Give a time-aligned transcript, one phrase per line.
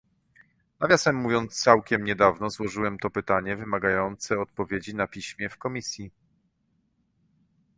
[0.79, 6.11] Nawiasem mówiąc, całkiem niedawno złożyłem to pytanie wymagające odpowiedzi na piśmie w Komisji